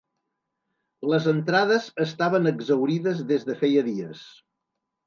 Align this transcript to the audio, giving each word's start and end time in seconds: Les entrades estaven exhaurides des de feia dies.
Les 1.11 1.27
entrades 1.33 1.91
estaven 2.07 2.53
exhaurides 2.55 3.25
des 3.35 3.49
de 3.53 3.61
feia 3.65 3.87
dies. 3.93 4.27